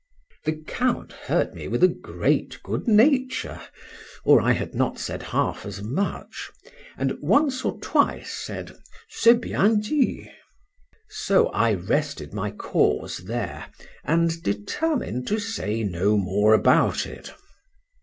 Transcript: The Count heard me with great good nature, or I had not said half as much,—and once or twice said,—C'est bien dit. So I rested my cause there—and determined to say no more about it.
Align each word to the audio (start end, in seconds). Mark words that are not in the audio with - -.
The 0.45 0.53
Count 0.53 1.11
heard 1.11 1.53
me 1.53 1.67
with 1.67 2.01
great 2.01 2.59
good 2.63 2.87
nature, 2.87 3.61
or 4.25 4.41
I 4.41 4.53
had 4.53 4.73
not 4.73 4.97
said 4.97 5.21
half 5.21 5.63
as 5.63 5.83
much,—and 5.83 7.19
once 7.21 7.63
or 7.63 7.79
twice 7.81 8.33
said,—C'est 8.33 9.39
bien 9.39 9.79
dit. 9.79 10.27
So 11.07 11.49
I 11.49 11.75
rested 11.75 12.33
my 12.33 12.49
cause 12.49 13.19
there—and 13.19 14.41
determined 14.41 15.27
to 15.27 15.37
say 15.37 15.83
no 15.83 16.17
more 16.17 16.55
about 16.55 17.05
it. 17.05 17.31